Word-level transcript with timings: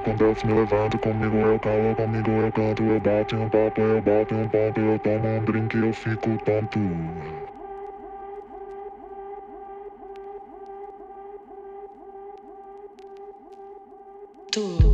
com 0.00 0.14
Deus 0.16 0.42
me 0.42 0.52
levanto, 0.54 0.98
comigo 0.98 1.36
eu 1.36 1.60
calo, 1.60 1.94
comigo 1.96 2.30
eu 2.30 2.52
canto, 2.52 2.82
eu 2.82 3.00
bato 3.00 3.36
um 3.36 3.48
papo, 3.48 3.80
eu 3.80 4.02
bato 4.02 4.34
um 4.34 4.48
papo, 4.48 4.80
eu 4.80 4.98
tomo 5.00 5.28
um 5.28 5.44
drink, 5.44 5.76
e 5.76 5.80
eu 5.80 5.92
fico 5.92 6.38
tonto. 6.44 6.78
Tu. 14.52 14.89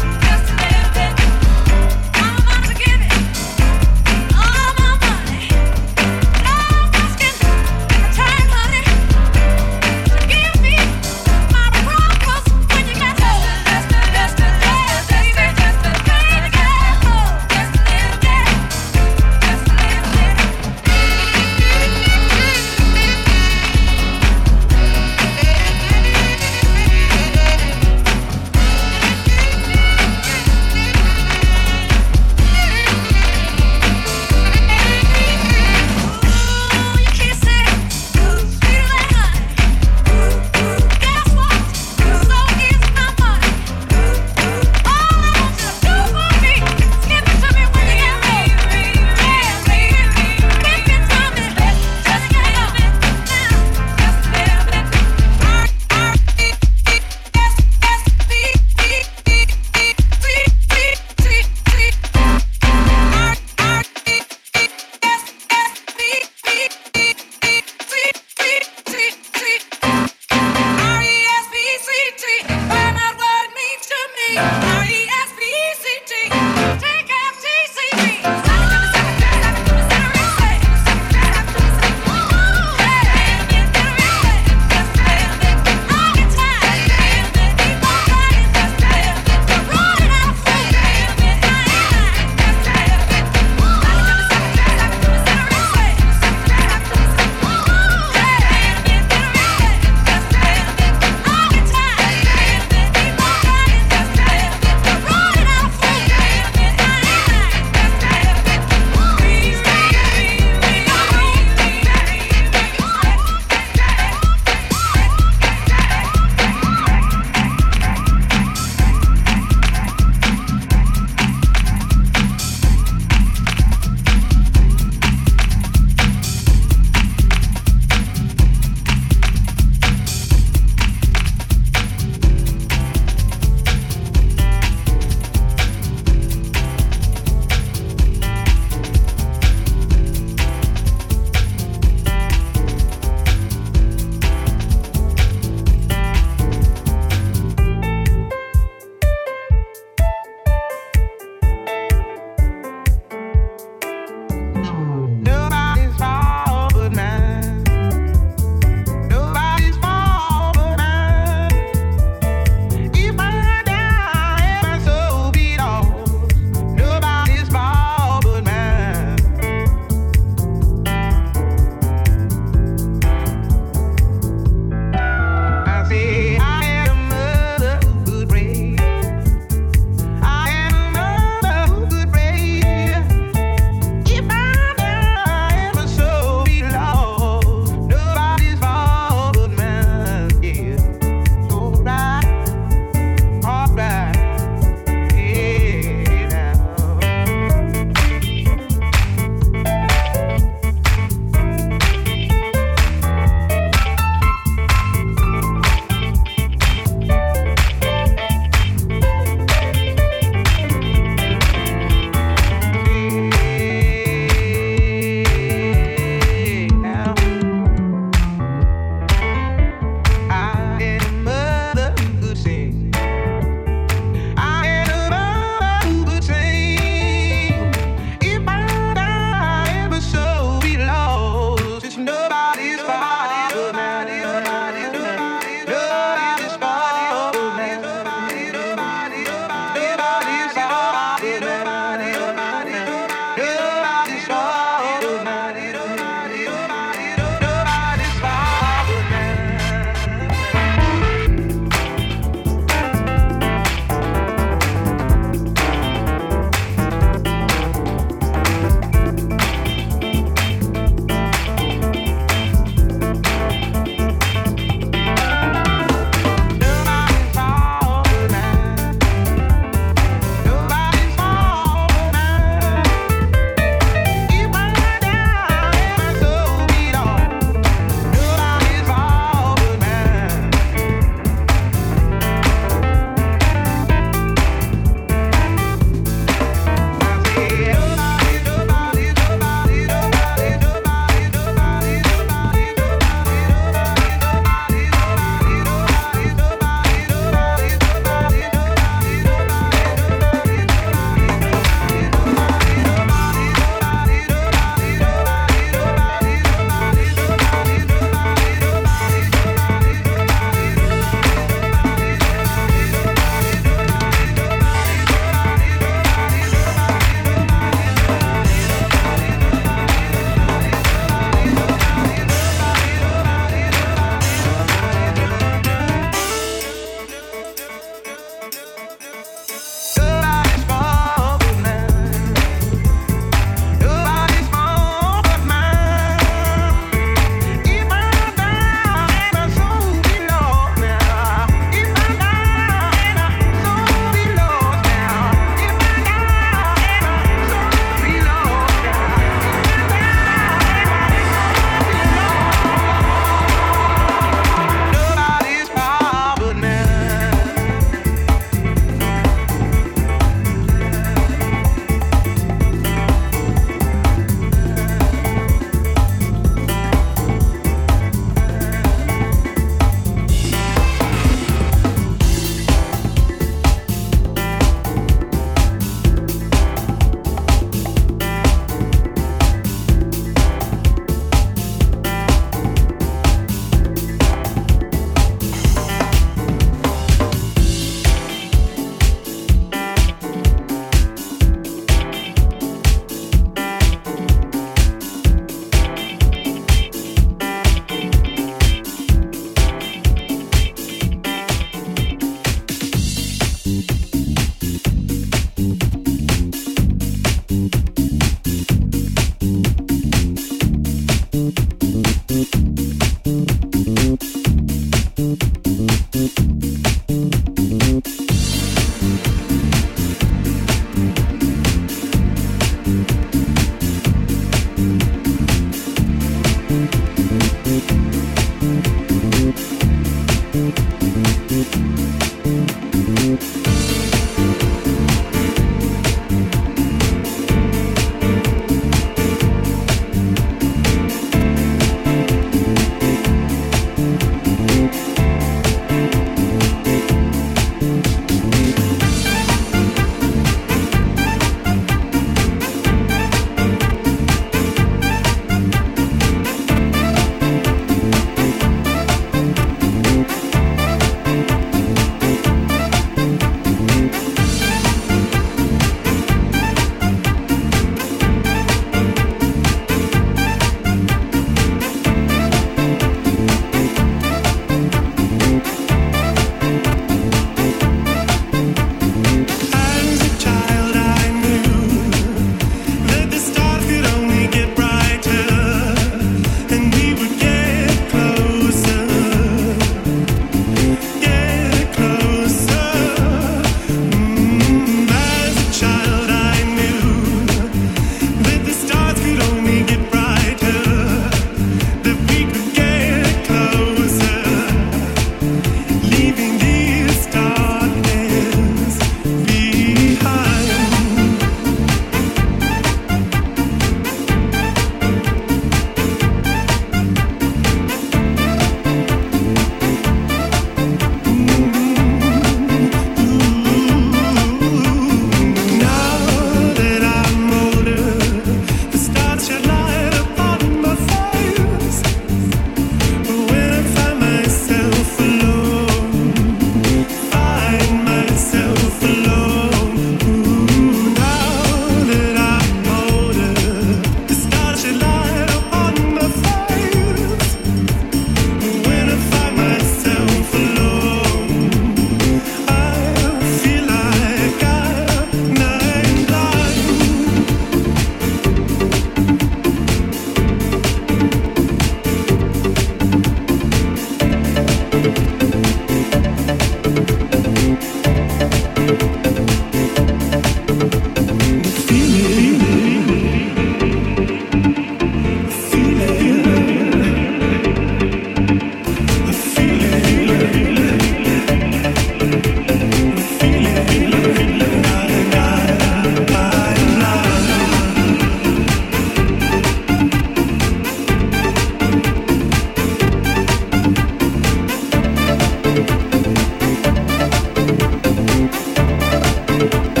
Bye. 599.69 600.00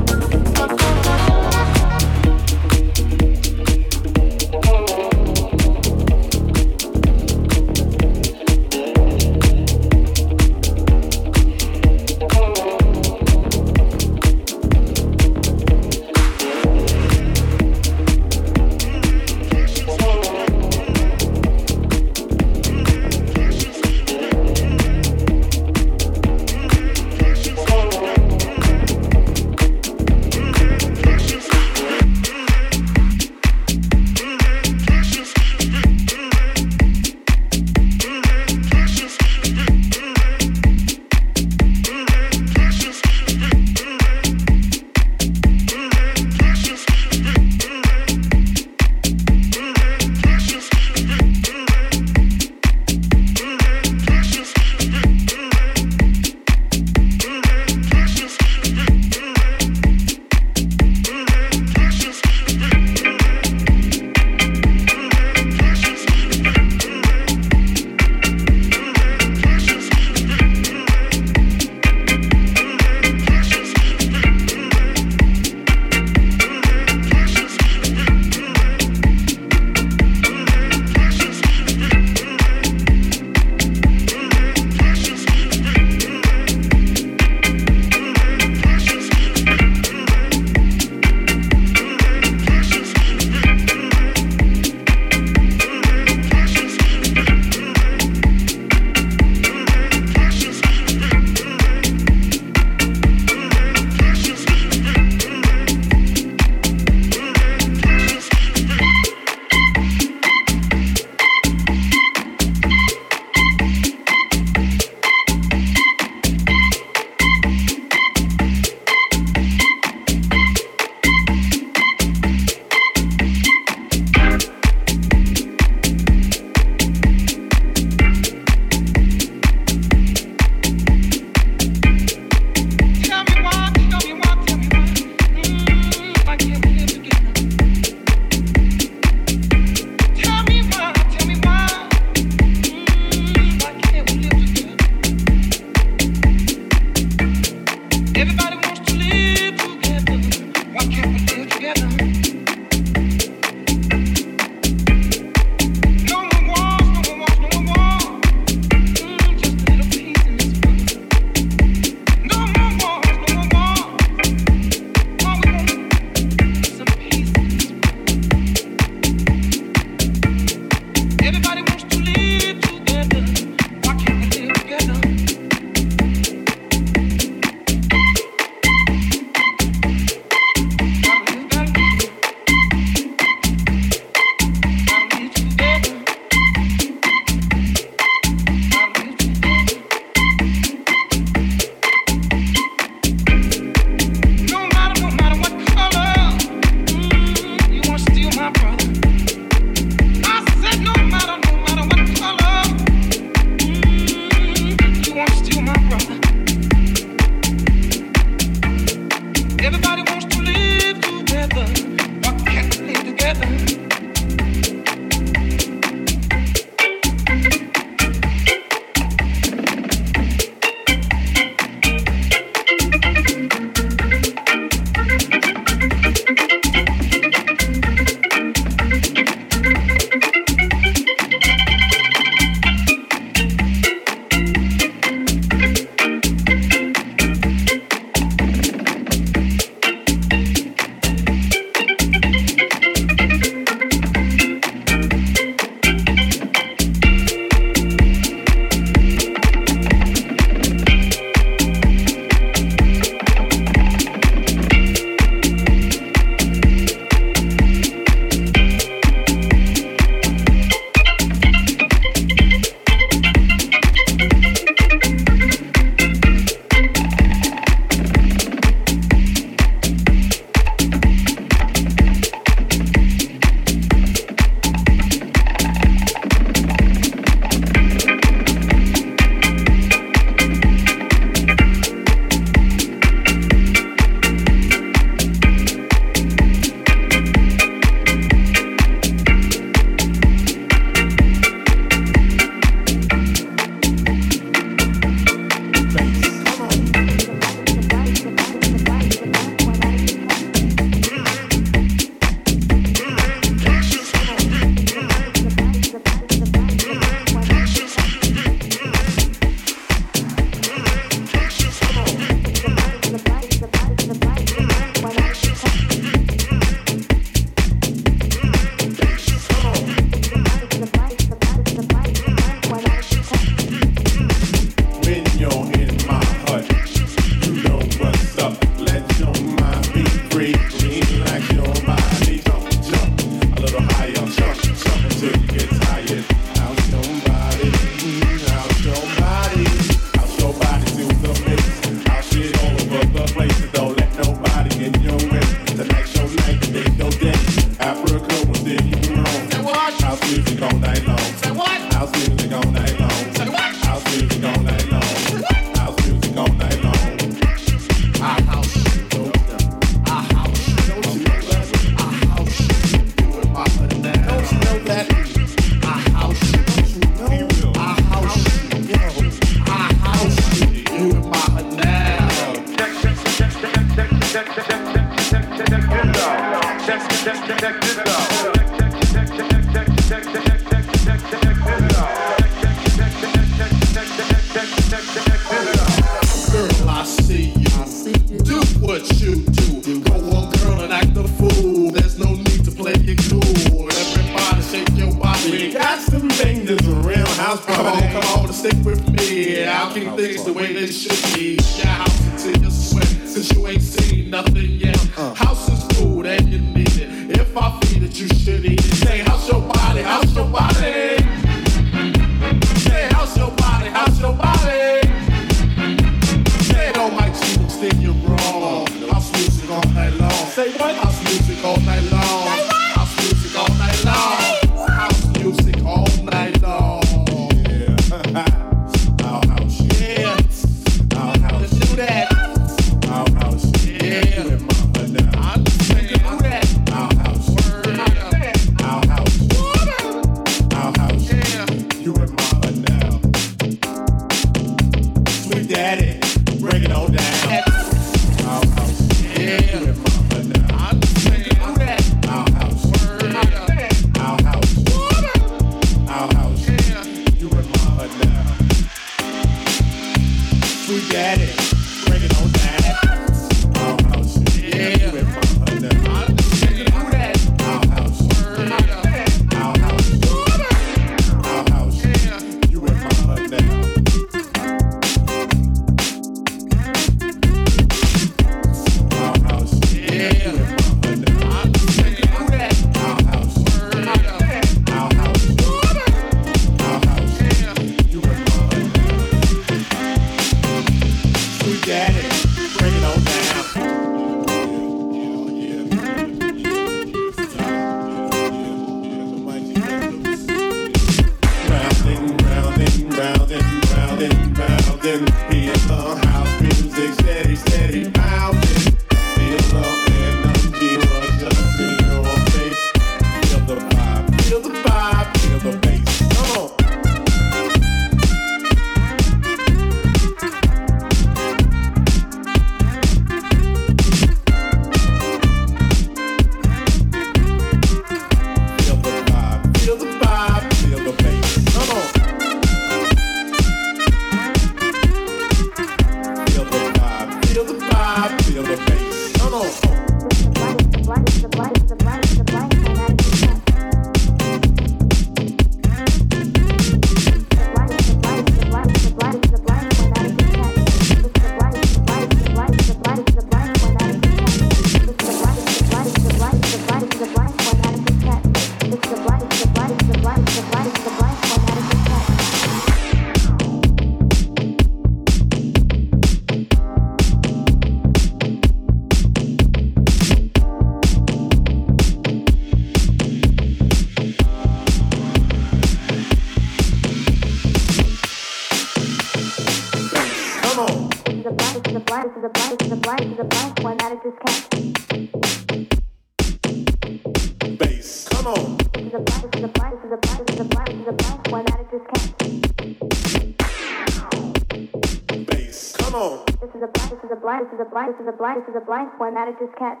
this 598.08 598.16
is 598.22 598.26
a 598.26 598.32
blind, 598.32 598.62
this 598.62 598.68
is 598.70 598.76
a 598.80 598.84
blind 598.84 599.10
formatted 599.18 599.56
diskette. 599.60 600.00